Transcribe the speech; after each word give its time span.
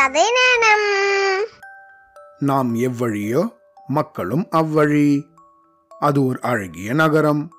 கதை 0.00 0.22
நேரம். 0.22 1.46
நாம் 2.38 2.74
எவ்வழியோ 2.74 3.52
மக்களும் 3.86 4.46
அவ்வழி. 4.50 5.28
அது 5.88 6.26
ஒரு 6.26 6.38
அழகிய 6.40 6.94
நகரம். 6.94 7.50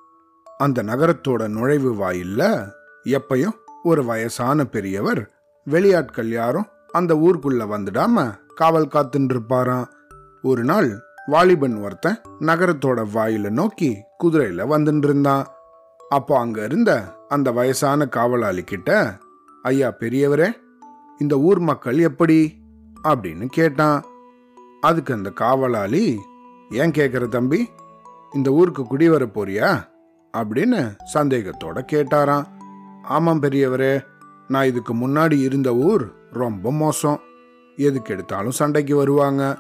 அந்த 0.57 0.83
நகரத்தோட 0.83 1.47
நுழைவு 1.47 1.93
வாயில்ல 1.93 2.67
எப்பயும் 3.03 3.53
ஒரு 3.83 4.05
வயசான 4.05 4.65
பெரியவர் 4.65 5.31
வெளியாட்கள் 5.69 6.25
யாரும் 6.25 6.67
அந்த 6.87 7.13
ஊருக்குள்ள 7.13 7.67
வந்துடாம 7.73 8.39
காவல் 8.55 8.87
காத்துன்னு 8.87 9.37
இருப்பாராம் 9.37 9.85
ஒரு 10.41 10.63
நாள் 10.63 10.99
வாலிபன் 11.27 11.81
ஒருத்தன் 11.81 12.21
நகரத்தோட 12.39 13.05
வாயில 13.13 13.49
நோக்கி 13.49 13.97
குதிரையில 14.23 14.67
வந்துட்டு 14.69 15.03
இருந்தான் 15.03 15.47
அப்போ 16.09 16.39
அங்க 16.39 16.63
இருந்த 16.63 17.15
அந்த 17.27 17.51
வயசான 17.51 18.05
காவலாளி 18.05 18.63
கிட்ட 18.63 19.17
ஐயா 19.61 19.93
பெரியவரே 19.99 20.69
இந்த 21.21 21.39
ஊர் 21.39 21.59
மக்கள் 21.59 21.97
எப்படி? 21.97 22.61
அப்படின்னு 23.03 23.45
கேட்டான். 23.45 24.03
அதுக்கு 24.81 25.13
அந்த 25.13 25.29
காவலாளி 25.29 26.19
ஏன் 26.69 26.91
கேட்குற 26.91 27.27
தம்பி? 27.27 27.69
இந்த 28.33 28.51
ஊருக்கு 28.51 28.83
குடி 28.83 29.09
வர 29.09 29.25
போறியா? 29.25 29.83
அப்படின்னு 30.37 30.95
சந்தேகத்தோட 31.13 31.85
கேட்டாராம். 31.91 32.45
ஆமாம் 33.03 33.41
பெரியவரே 33.41 34.05
நான் 34.47 34.65
இதுக்கு 34.65 34.95
முன்னாடி 34.95 35.41
இருந்த 35.41 35.75
ஊர் 35.75 36.11
ரொம்ப 36.31 36.71
மோசம். 36.71 37.19
எதுக்கு 37.75 38.13
எடுத்தாலும் 38.13 38.51
சண்டைக்கு 38.51 38.95
வருவாங்க. 38.95 39.57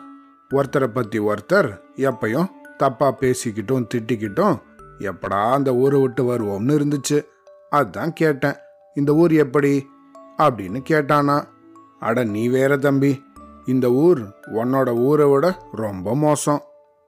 ஒருத்தரை 0.51 0.87
பற்றி 0.87 1.19
ஒருத்தர் 1.19 1.79
எப்பையும் 1.95 2.47
தப்பாக 2.79 3.11
பேசிக்கிட்டும் 3.19 3.87
திட்டிக்கிட்டும் 3.93 4.59
எப்படா 4.99 5.51
அந்த 5.51 5.75
ஊரை 5.75 6.01
விட்டு 6.01 6.23
வருவோம்னு 6.23 6.79
இருந்துச்சு. 6.79 7.23
அதுதான் 7.69 8.13
கேட்டேன். 8.13 8.55
இந்த 8.95 9.13
ஊர் 9.13 9.31
எப்படி? 9.31 9.87
அப்படின்னு 10.37 10.79
கேட்டானா. 10.89 11.43
அட 11.99 12.23
நீ 12.23 12.47
வேற 12.47 12.77
தம்பி. 12.77 13.23
இந்த 13.65 13.91
ஊர் 13.91 14.21
உன்னோட 14.45 14.97
ஊரை 14.97 15.29
விட 15.29 15.57
ரொம்ப 15.71 16.15
மோசம். 16.15 16.61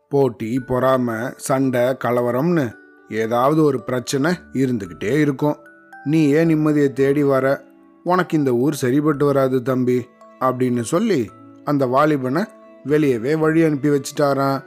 போட்டி 0.09 0.61
பொறாம 0.67 1.33
சண்டை 1.35 1.81
கலவரம்னு 1.81 2.73
ஏதாவது 3.09 3.63
ஒரு 3.63 3.83
பிரச்சனை 3.83 4.31
இருந்துக்கிட்டே 4.53 5.19
இருக்கும். 5.19 5.57
நீ 6.03 6.29
ஏன் 6.29 6.47
நிம்மதியை 6.47 6.93
தேடி 6.93 7.23
வர? 7.23 7.63
உனக்கு 8.03 8.37
இந்த 8.37 8.51
ஊர் 8.51 8.73
சரிப்பட்டு 8.73 9.25
வராது 9.25 9.61
தம்பி 9.61 10.07
அப்படின்னு 10.39 10.81
சொல்லி 10.81 11.29
அந்த 11.63 11.85
வாலிபனை 11.85 12.45
வெளியவே 12.85 13.39
வழி 13.39 13.63
அனுப்பி 13.63 13.89
வச்சிட்டாரான் 13.89 14.65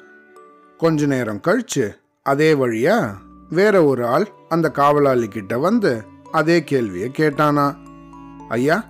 கொஞ்ச 0.77 1.07
நேரம் 1.07 1.41
கழிச்சு 1.47 1.97
அதே 2.23 2.55
வழியா 2.55 3.09
வேற 3.49 3.85
ஒரு 3.85 4.07
ஆள் 4.07 4.29
அந்த 4.49 4.71
காவலாளி 4.71 5.29
கிட்ட 5.29 5.59
வந்து 5.59 6.05
அதே 6.33 6.65
கேள்வியை 6.65 7.11
கேட்டானா. 7.17 7.86
ஐயா 8.49 8.85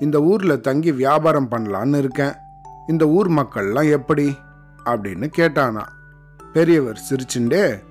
இந்த 0.00 0.22
ஊரில் 0.22 0.60
தங்கி 0.60 0.92
வியாபாரம் 0.92 1.50
பண்ணலான்னு 1.50 1.98
இருக்கேன். 1.98 2.32
இந்த 2.88 3.06
ஊர் 3.06 3.30
மக்கள்லாம் 3.30 3.90
எப்படி? 3.90 4.36
அப்படின்னு 4.84 5.30
கேட்டானா. 5.38 5.82
பெரியவர் 6.52 7.00
சிரிச்சுண்டே 7.10 7.82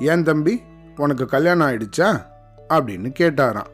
ஏன் 0.00 0.22
தம்பி 0.22 0.62
உனக்கு 0.96 1.26
கல்யாணம் 1.26 1.68
ஆயிடுச்சா? 1.68 2.22
அப்படின்னு 2.68 3.12
கேட்டாராம். 3.18 3.66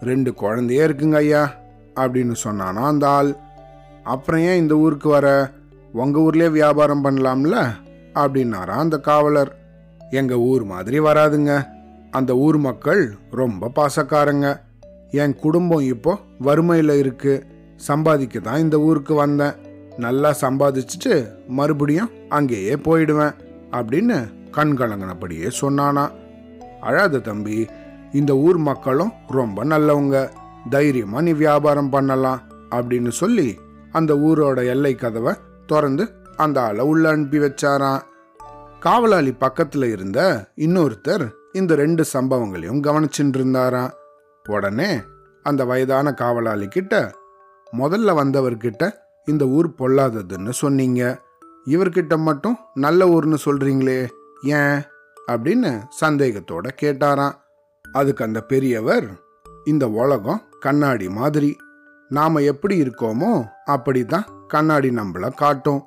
ரெண்டு 0.00 0.34
குழந்தையே 0.34 0.86
இருக்குங்க 0.86 1.14
ஐயா 1.14 1.54
அப்படின்னு 1.94 2.34
சொன்னானா 2.44 2.84
அந்த 2.86 3.08
ஆள். 3.08 3.36
அப்புறம் 4.04 4.40
ஏன் 4.40 4.58
இந்த 4.58 4.74
ஊருக்கு 4.74 5.08
வர? 5.08 5.50
உங்கள் 5.92 6.22
ஊர்லேயே 6.22 6.50
வியாபாரம் 6.50 7.04
பண்ணலாம்ல? 7.04 7.70
அப்படின்னாராம் 8.14 8.66
அந்த 8.66 8.98
காவலர். 8.98 9.58
எங்கள் 10.10 10.36
ஊர் 10.36 10.64
மாதிரி 10.64 11.00
வராதுங்க. 11.00 11.66
அந்த 12.10 12.34
ஊர் 12.34 12.56
மக்கள் 12.56 13.16
ரொம்ப 13.30 13.70
பாசக்காரங்க. 13.76 14.60
என் 15.22 15.34
குடும்பம் 15.44 15.84
இப்போ 15.92 16.12
வறுமையில் 16.46 16.94
இருக்கு. 17.02 17.34
சம்பாதிக்க 17.88 18.38
தான் 18.38 18.62
இந்த 18.64 18.76
ஊருக்கு 18.88 19.14
வந்தேன். 19.14 19.56
நல்லா 20.04 20.30
சம்பாதிச்சுட்டு 20.40 21.14
மறுபடியும் 21.58 22.10
அங்கேயே 22.28 22.74
போயிடுவேன் 22.86 23.34
அப்படின்னு 23.76 24.16
கண் 24.56 24.74
கலங்கினபடியே 24.78 25.48
சொன்னானா. 25.60 26.04
அழாத 26.80 27.20
தம்பி 27.28 27.58
இந்த 28.12 28.32
ஊர் 28.46 28.58
மக்களும் 28.68 29.12
ரொம்ப 29.38 29.64
நல்லவங்க. 29.64 30.16
தைரியமா 30.70 31.20
நீ 31.26 31.32
வியாபாரம் 31.44 31.90
பண்ணலாம் 31.90 32.42
அப்படின்னு 32.70 33.12
சொல்லி 33.22 33.48
அந்த 33.98 34.12
ஊரோட 34.26 34.58
எல்லை 34.74 34.94
கதவை 34.94 35.32
திறந்து 35.66 36.04
அந்த 36.36 36.56
ஆளை 36.62 36.84
உள்ள 36.92 37.04
அனுப்பி 37.08 37.38
வச்சாராம். 37.38 38.02
காவலாளி 38.80 39.32
பக்கத்துல 39.44 39.84
இருந்த 39.92 40.20
இன்னொருத்தர் 40.66 41.24
இந்த 41.52 41.74
ரெண்டு 41.74 42.02
சம்பவங்களையும் 42.12 42.82
கவனிச்சுட்டு 42.86 43.38
இருந்தாராம். 43.38 43.92
உடனே 44.46 45.00
அந்த 45.42 45.64
வயதான 45.64 46.14
காவலாளி 46.14 46.68
கிட்ட 46.68 47.14
முதல்ல 47.72 48.14
வந்தவர்கிட்ட 48.14 48.92
இந்த 49.24 49.44
ஊர் 49.44 49.74
பொல்லாததுன்னு 49.78 50.50
சொன்னீங்க. 50.50 51.20
இவர்கிட்ட 51.64 52.18
மட்டும் 52.18 52.58
நல்ல 52.74 53.06
ஊர்னு 53.06 53.36
சொல்றீங்களே 53.44 54.08
ஏன்? 54.42 54.82
அப்படின்னு 55.28 55.82
சந்தேகத்தோட 56.00 56.68
கேட்டாராம். 56.82 57.32
அதுக்கு 57.92 58.24
அந்த 58.24 58.40
பெரியவர் 58.40 59.06
இந்த 59.64 59.88
உலகம் 59.88 60.42
கண்ணாடி 60.60 61.08
மாதிரி. 61.08 61.56
நாம 62.08 62.40
எப்படி 62.40 62.82
இருக்கோமோ 62.82 63.46
அப்படிதான் 63.66 64.46
கண்ணாடி 64.46 64.88
நம்மள 64.88 65.34
காட்டும். 65.34 65.84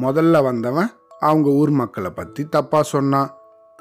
முதல்ல 0.00 0.42
வந்தவன் 0.42 0.90
அவங்க 1.18 1.50
ஊர் 1.50 1.70
மக்களை 1.70 2.10
பத்தி 2.10 2.48
தப்பா 2.48 2.82
சொன்னான். 2.82 3.30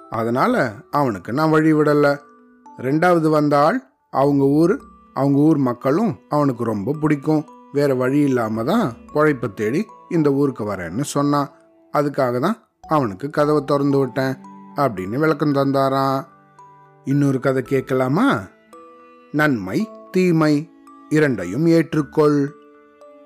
அதனால 0.09 0.71
அவனுக்கு 0.91 1.33
நான் 1.33 1.49
வழி 1.49 1.73
விடலை. 1.73 2.19
ரெண்டாவது 2.77 3.29
வந்த 3.29 3.59
ஆள் 3.59 3.81
அவங்க 4.17 4.44
ஊர் 4.44 4.73
அவங்க 5.13 5.39
ஊர் 5.39 5.57
மக்களும் 5.57 6.19
அவனுக்கு 6.29 6.63
ரொம்ப 6.63 6.94
பிடிக்கும். 6.94 7.45
வேற 7.73 7.95
வழி 7.95 8.19
இல்லாம 8.19 8.63
தான் 8.63 8.94
பொழைப்ப 9.13 9.53
தேடி 9.53 9.85
இந்த 10.09 10.33
ஊருக்கு 10.33 10.63
வரேன்னு 10.63 11.01
சொன்னான் 11.01 11.50
அதுக்காக 11.94 12.39
தான் 12.39 12.57
அவனுக்கு 12.88 13.29
கதவை 13.29 13.61
திறந்து 13.66 13.97
விட்டேன் 14.00 14.38
அப்படின்னு 14.75 15.17
விளக்கம் 15.17 15.53
தந்தாராம். 15.53 16.25
இன்னொரு 17.03 17.39
கதை 17.39 17.61
கேட்கலாமா? 17.61 18.27
நன்மை 19.31 19.89
தீமை 20.11 20.69
இரண்டையும் 21.09 21.66
ஏற்றுக்கொள். 21.67 22.47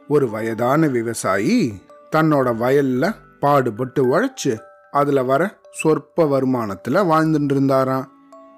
ஒரு 0.08 0.30
வயதான 0.30 0.88
விவசாயி 0.88 1.82
தன்னோட 2.16 2.50
வயல்ல 2.64 3.16
பாடுபட்டு 3.40 4.02
உழைச்சு 4.06 4.54
அதுல 4.92 5.24
வர 5.24 5.60
சொற்ப 5.72 6.26
வருமானத்துல 6.26 6.98
வாழ்ந்துட்டு 7.12 7.52
இருந்தாராம். 7.52 8.08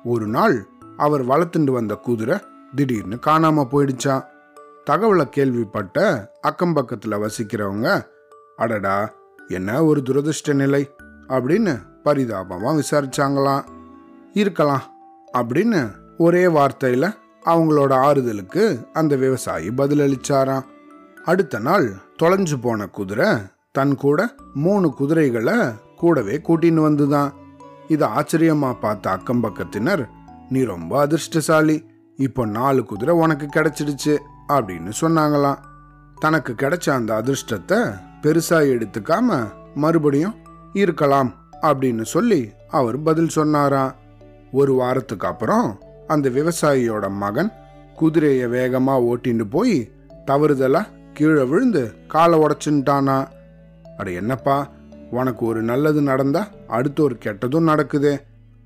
ஒரு 0.04 0.28
நாள் 0.28 0.56
அவர் 0.98 1.28
வளர்த்துண்டு 1.28 1.72
வந்த 1.72 1.96
குதிரை 1.96 2.38
திடீர்னு 2.76 3.20
காணாம 3.26 3.68
போயிடுச்சான் 3.72 4.26
தகவலை 4.90 5.24
கேள்விப்பட்ட 5.30 6.32
அக்கம் 6.42 6.76
பக்கத்துல 6.76 7.28
வசிக்கிறவங்க 7.28 8.06
அடடா 8.56 9.14
என்ன 9.48 9.84
ஒரு 9.84 10.02
துரதிர்ஷ்ட 10.06 10.54
நிலை 10.54 10.92
அப்படின்னு 11.28 11.80
பரிதாபமா 12.06 12.82
விசாரிச்சாங்களாம். 12.82 13.64
இருக்கலாம் 14.34 14.82
அப்படின்னு 15.34 15.92
ஒரே 16.18 16.46
வார்த்தையில 16.46 17.16
அவங்களோட 17.46 17.94
ஆறுதலுக்கு 17.94 18.92
அந்த 18.94 19.16
விவசாயி 19.16 19.68
பதிலளிச்சாராம். 19.68 20.64
அடுத்த 21.24 21.60
நாள் 21.60 21.94
தொலைஞ்சு 22.24 22.62
போன 22.62 22.88
குதிரை 22.88 23.28
தன் 23.72 23.96
கூட 23.96 24.36
மூணு 24.54 24.94
குதிரைகளை 24.94 25.60
கூடவே 25.98 26.42
கூட்டின்னு 26.48 26.86
வந்துதான். 26.88 27.32
இதை 27.88 28.08
ஆச்சரியமா 28.08 28.80
பார்த்த 28.80 29.12
அக்கம் 29.12 29.44
பக்கத்தினர் 29.44 30.10
நீ 30.54 30.62
ரொம்ப 30.72 30.94
அதிர்ஷ்டசாலி. 31.06 31.78
இப்போ 32.26 32.44
நாலு 32.58 32.82
குதிரை 32.90 33.14
உனக்கு 33.24 33.46
கிடைச்சிடுச்சு 33.56 34.14
அப்படின்னு 34.56 34.92
சொன்னாங்களாம். 35.02 35.62
தனக்கு 36.24 36.52
கிடைச்ச 36.62 36.90
அந்த 36.98 37.12
அதிர்ஷ்டத்தை 37.22 37.80
பெருசாக 38.24 38.70
எடுத்துக்காம 38.76 39.38
மறுபடியும் 39.76 40.36
இருக்கலாம் 40.82 41.30
அப்படின்னு 41.62 42.04
சொல்லி 42.14 42.42
அவர் 42.80 42.98
பதில் 43.08 43.32
சொன்னாராம். 43.38 43.94
ஒரு 44.52 44.74
வாரத்துக்கு 44.74 45.28
அப்புறம் 45.28 45.68
அந்த 46.08 46.30
விவசாயியோட 46.38 47.06
மகன் 47.24 47.52
குதிரையை 48.00 48.48
வேகமாக 48.48 49.06
ஓட்டிட்டு 49.12 49.46
போய் 49.56 49.78
தவறுதலா 50.28 50.82
கீழே 51.14 51.44
விழுந்து 51.52 51.84
காலை 52.14 52.38
உடைச்சுட்டானா. 52.44 53.18
அட 53.98 54.08
என்னப்பா 54.22 54.58
உனக்கு 55.20 55.44
ஒரு 55.46 55.62
நல்லது 55.72 56.02
நடந்தா 56.12 56.44
அடுத்து 56.78 57.00
ஒரு 57.04 57.16
கெட்டதும் 57.26 57.70
நடக்குதே. 57.72 58.14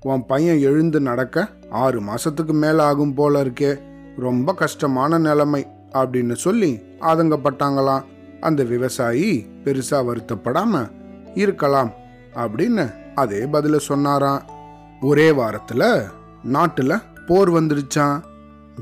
உன் 0.02 0.26
பையன் 0.26 0.58
எழுந்து 0.58 1.00
நடக்க 1.00 1.48
ஆறு 1.70 2.00
மாசத்துக்கு 2.00 2.52
மேல 2.52 2.84
ஆகும் 2.84 3.14
போல 3.14 3.44
இருக்கே. 3.44 3.80
ரொம்ப 4.16 4.54
கஷ்டமான 4.54 5.18
நிலைமை 5.18 5.66
அப்படின்னு 5.92 6.34
சொல்லி 6.34 6.80
ஆதங்கப்பட்டாங்களாம். 7.00 8.04
அந்த 8.40 8.62
விவசாயி 8.62 9.46
பெருசா 9.64 9.90
வருத்தப்படாம 9.90 10.90
இருக்கலாம் 11.34 11.92
அப்படின்னு 12.34 12.94
அதே 13.14 13.38
பதில 13.38 13.76
சொன்னாராம். 13.76 14.42
ஒரே 15.00 15.30
வாரத்துல 15.30 16.04
நாட்டுல 16.52 17.02
போர் 17.26 17.50
வந்துடுச்சான் 17.50 18.22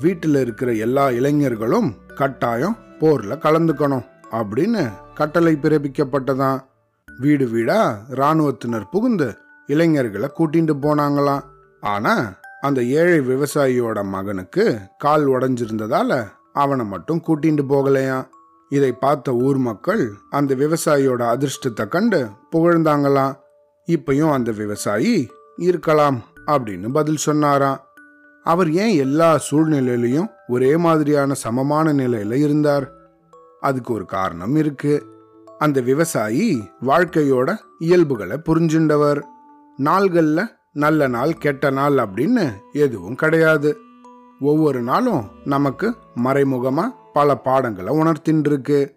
வீட்டுல 0.02 0.40
இருக்கிற 0.40 0.72
எல்லா 0.72 1.10
இளைஞர்களும் 1.10 1.94
கட்டாயம் 2.14 2.76
போர்ல 3.00 3.38
கலந்துக்கணும் 3.38 4.04
அப்படின்னு 4.30 4.90
கட்டளை 5.14 5.58
பிறப்பிக்கப்பட்டதான் 5.62 6.60
வீடு 7.18 7.48
வீடா 7.48 7.98
ராணுவத்தினர் 8.08 8.88
புகுந்து 8.88 9.36
இளைஞர்களை 9.66 10.30
கூட்டிட்டு 10.38 10.74
போனாங்களாம். 10.82 11.42
ஆனா 11.80 12.32
அந்த 12.60 12.82
ஏழை 12.82 13.18
விவசாயியோட 13.18 14.04
மகனுக்கு 14.04 14.78
கால் 14.98 15.26
உடஞ்சிருந்ததால 15.26 16.26
அவனை 16.52 16.84
மட்டும் 16.84 17.22
கூட்டிட்டு 17.26 17.64
போகலையாம். 17.68 18.26
இதை 18.68 18.92
பார்த்த 18.92 19.32
ஊர் 19.32 19.56
மக்கள் 19.56 20.12
அந்த 20.30 20.54
விவசாயியோட 20.54 21.22
அதிர்ஷ்டத்தை 21.34 21.88
கண்டு 21.88 22.28
புகழ்ந்தாங்களாம். 22.52 23.34
இப்பயும் 23.86 24.32
அந்த 24.32 24.52
விவசாயி 24.52 25.28
இருக்கலாம் 25.56 26.22
அப்படின்னு 26.46 26.92
பதில் 26.92 27.16
சொன்னாராம். 27.16 27.80
அவர் 28.44 28.72
ஏன் 28.72 28.96
எல்லா 28.96 29.40
சூழ்நிலையிலையும் 29.50 30.30
ஒரே 30.48 30.76
மாதிரியான 30.76 31.34
சமமான 31.34 31.92
நிலையில 31.92 32.32
இருந்தார்? 32.32 32.92
அதுக்கு 33.60 33.94
ஒரு 33.94 34.04
காரணம் 34.04 34.56
இருக்கு. 34.56 35.06
அந்த 35.58 35.80
விவசாயி 35.80 36.70
வாழ்க்கையோட 36.86 37.56
இயல்புகளை 37.78 38.36
புரிஞ்சுண்டவர். 38.48 39.20
நாள்களில் 39.76 40.55
நல்ல 40.73 41.08
நாள் 41.08 41.34
கெட்ட 41.34 41.70
நாள் 41.70 41.93
அப்படின்னு 41.93 42.52
எதுவும் 42.73 43.14
கிடையாது. 43.14 43.78
ஒவ்வொரு 44.40 44.82
நாளும் 44.82 45.31
நமக்கு 45.44 45.96
மறைமுகமாக 46.14 46.94
பல 47.12 47.37
பாடங்களை 47.37 47.99
உணர்த்தின்னு 47.99 48.46
இருக்கு 48.46 48.96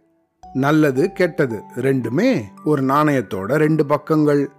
நல்லது 0.54 1.12
கெட்டது 1.12 1.62
ரெண்டுமே 1.76 2.42
ஒரு 2.64 2.82
நாணயத்தோட 2.82 3.46
ரெண்டு 3.46 3.86
பக்கங்கள். 3.86 4.50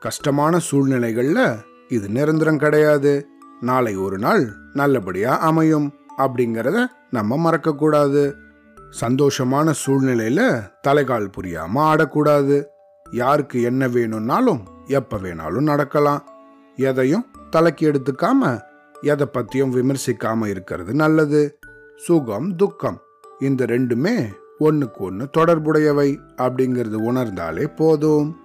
கஷ்டமான 0.00 0.58
சூழ்நிலைகளில் 0.58 1.56
இது 1.88 2.08
நிரந்தரம் 2.08 2.58
கிடையாது. 2.58 3.28
நாளை 3.60 3.96
ஒரு 3.96 4.18
நாள் 4.18 4.52
நல்லபடியாக 4.72 5.38
அமையும் 5.38 5.92
அப்படிங்கிறத 6.18 6.86
நம்ம 7.10 7.50
மறக்கக்கூடாது. 7.50 8.32
சந்தோஷமான 9.00 9.70
சூழ்நிலையில் 9.70 10.60
தலைகால் 10.88 11.32
புரியாமல் 11.32 11.82
ஆடக்கூடாது. 11.82 12.64
யாருக்கு 13.10 13.62
என்ன 13.62 13.88
வேணும்னாலும் 13.88 14.73
எப்ப 14.86 15.16
வேணாலும் 15.16 15.62
நடக்கலாம். 15.62 16.28
எதையும் 16.76 17.26
தலைக்கு 17.50 17.92
எடுத்துக்காம 17.92 18.60
எதை 19.00 19.28
பத்தியும் 19.32 19.94
விமர்சிக்காம 19.94 20.46
இருக்கிறது 20.46 20.94
நல்லது. 20.94 21.58
சுகம் 21.96 22.56
துக்கம் 22.56 23.00
இந்த 23.40 23.64
ரெண்டுமே 23.64 24.32
ஒண்ணுக்கு 24.60 24.96
ஒன்று 24.96 25.30
தொடர்புடையவை 25.30 26.18
அப்படிங்கிறது 26.36 26.96
உணர்ந்தாலே 26.96 27.76
போதும். 27.76 28.36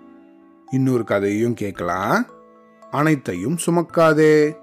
இன்னொரு 0.72 1.04
கதையும் 1.04 1.54
கேட்கலாம். 1.54 2.26
அனைத்தையும் 2.92 3.58
சுமக்காதே. 3.66 4.56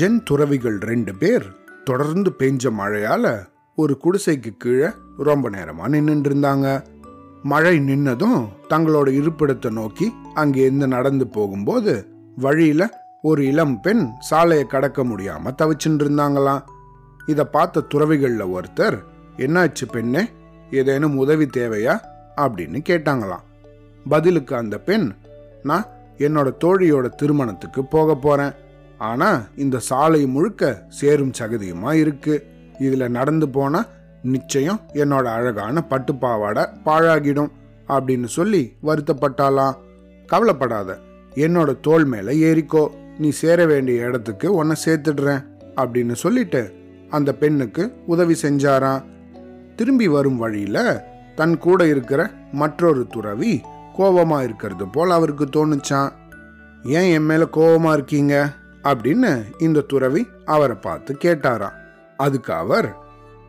ஜென் 0.00 0.22
துறவிகள் 0.22 0.78
ரெண்டு 0.78 1.14
பேர் 1.14 1.56
தொடர்ந்து 1.84 2.34
பெஞ்ச 2.38 2.70
மழையால 2.78 3.46
ஒரு 3.76 3.98
குடிசைக்கு 4.04 4.56
கீழே 4.56 4.88
ரொம்ப 5.16 5.50
நேரமா 5.50 5.88
நின்றுட்டு 5.88 6.30
இருந்தாங்க. 6.32 6.84
மழை 7.46 7.78
நின்னதும் 7.78 8.48
தங்களோட 8.70 9.08
இருப்பிடத்தை 9.10 9.70
நோக்கி 9.70 10.12
அங்கேருந்து 10.34 10.86
நடந்து 10.86 11.26
போகும்போது 11.26 12.06
வழியில 12.36 13.04
ஒரு 13.22 13.46
இளம் 13.46 13.80
பெண் 13.80 14.08
சாலையை 14.18 14.66
கடக்க 14.66 15.04
முடியாம 15.04 15.54
தவிச்சுட்டு 15.62 16.02
இருந்தாங்களாம். 16.02 16.62
இதை 17.26 17.44
பார்த்த 17.44 17.80
துறவிகளில் 17.80 18.44
ஒருத்தர் 18.44 18.98
என்னாச்சு 19.36 19.90
பெண்ணே? 19.92 20.28
ஏதேனும் 20.70 21.16
உதவி 21.16 21.46
தேவையா? 21.46 22.00
அப்படின்னு 22.36 22.82
கேட்டாங்களாம். 22.88 23.44
பதிலுக்கு 24.08 24.56
அந்த 24.56 24.78
பெண் 24.78 25.12
நான் 25.62 25.84
என்னோட 26.18 26.52
தோழியோட 26.64 27.08
திருமணத்துக்கு 27.08 27.84
போக 27.84 28.14
போறேன். 28.14 28.52
ஆனா 28.98 29.42
இந்த 29.56 29.78
சாலை 29.78 30.26
முழுக்க 30.26 30.84
சேரும் 30.88 31.32
சகதியுமா 31.38 31.92
இருக்கு. 31.92 32.46
இதுல 32.78 33.08
நடந்து 33.08 33.48
போனா 33.48 33.86
நிச்சயம் 34.26 34.80
என்னோட 34.92 35.22
அழகான 35.22 35.82
பட்டு 35.82 36.14
பாவாடை 36.14 36.64
பாழாகிடும் 36.84 37.50
அப்படின்னு 37.88 38.24
சொல்லி 38.24 38.72
வருத்தப்பட்டாலாம் 38.82 39.74
கவலைப்படாத 40.26 40.98
என்னோட 41.34 41.80
தோல் 41.80 42.04
மேலே 42.04 42.32
ஏறிக்கோ. 42.36 42.88
நீ 43.18 43.28
சேர 43.28 43.66
வேண்டிய 43.66 44.04
இடத்துக்கு 44.04 44.54
உன்னை 44.54 44.76
சேர்த்துடுறேன் 44.84 45.44
அப்படின்னு 45.76 46.12
சொல்லிட்டு 46.12 46.74
அந்த 47.10 47.34
பெண்ணுக்கு 47.34 47.94
உதவி 48.06 48.36
செஞ்சாராம். 48.42 49.04
திரும்பி 49.76 50.08
வரும் 50.08 50.36
வழியில 50.36 51.06
தன் 51.34 51.58
கூட 51.58 51.86
இருக்கிற 51.86 52.30
மற்றொரு 52.52 53.06
துறவி 53.06 53.60
கோபமா 53.98 54.42
இருக்கிறது 54.42 54.88
போல் 54.88 55.10
அவருக்கு 55.10 55.44
தோணுச்சான் 55.44 56.12
ஏன் 56.84 57.12
என் 57.12 57.24
மேல 57.24 57.44
கோபமா 57.52 57.92
இருக்கீங்க? 57.92 58.52
அப்படின்னு 58.82 59.44
இந்த 59.58 59.80
துறவி 59.80 60.26
அவரை 60.44 60.76
பார்த்து 60.76 61.16
கேட்டாராம். 61.24 61.76
அதுக்கு 62.16 62.52
அவர் 62.52 62.96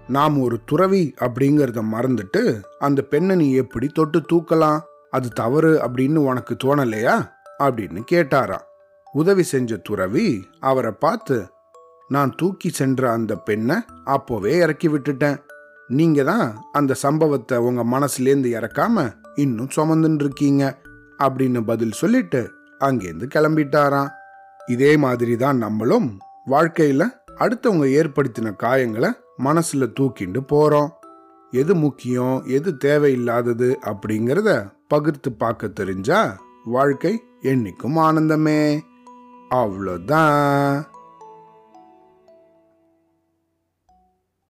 நாம் 0.08 0.42
ஒரு 0.42 0.60
துறவி 0.66 1.14
அப்படிங்கிறத 1.20 1.82
மறந்துட்டு 1.92 2.62
அந்த 2.80 3.02
பெண்ணை 3.02 3.36
நீ 3.36 3.54
எப்படி 3.54 3.88
தொட்டு 3.88 4.22
தூக்கலாம்? 4.34 4.80
அது 5.10 5.30
தவறு 5.30 5.72
அப்படின்னு 5.88 6.16
உனக்கு 6.16 6.58
தோணலையா? 6.64 7.30
அப்படின்னு 7.60 8.00
கேட்டாராம். 8.12 8.66
உதவி 9.14 9.44
செஞ்ச 9.44 9.76
துறவி 9.78 10.48
அவரை 10.60 10.92
பார்த்து 10.92 11.48
நான் 12.08 12.34
தூக்கி 12.38 12.70
சென்ற 12.70 13.12
அந்த 13.12 13.36
பெண்ணை 13.36 13.76
அப்போவே 14.06 14.46
இறக்கி 14.46 14.88
விட்டுட்டேன். 14.88 15.38
நீங்க 15.88 16.24
தான் 16.24 16.56
அந்த 16.72 16.94
சம்பவத்தை 16.94 17.58
உங்க 17.58 18.00
மனசுலேருந்து 18.00 18.50
இறக்காம 18.60 19.16
இன்னும் 19.36 19.70
சுமந்துன்னு 19.76 20.20
இருக்கீங்க 20.20 20.78
அப்படின்னு 21.20 21.66
பதில் 21.66 21.92
சொல்லிட்டு 21.92 22.52
அங்கேருந்து 22.80 23.28
கிளம்பிட்டாராம். 23.36 24.10
இதே 24.68 24.98
மாதிரி 24.98 25.36
தான் 25.36 25.58
நம்மளும் 25.58 26.20
வாழ்க்கையில 26.48 27.08
அடுத்தவங்க 27.40 27.88
ஏற்படுத்தின 28.00 28.54
காயங்களை 28.64 29.12
மனசில் 29.38 29.94
தூக்கிண்டு 30.00 30.40
போகிறோம் 30.40 30.94
எது 31.52 31.76
முக்கியம் 31.76 32.44
எது 32.46 32.78
தேவையில்லாதது 32.86 33.76
அப்படிங்கிறத 33.86 34.72
பகிர்ந்து 34.88 35.32
பார்க்க 35.32 35.68
தெரிஞ்சா 35.68 36.42
வாழ்க்கை 36.64 37.24
என்னைக்கும் 37.42 37.98
ஆனந்தமே. 37.98 38.80
அவ்வளோதான் 39.50 40.84